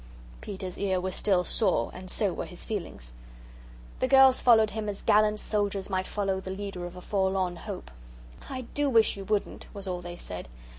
[0.41, 3.13] Peter's ear was still sore and so were his feelings.
[3.99, 7.91] The girls followed him as gallant soldiers might follow the leader of a forlorn hope.
[8.49, 10.49] "I do wish you wouldn't," was all they said.